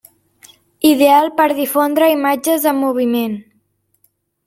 [0.91, 3.41] Ideal per difondre imatges en moviment.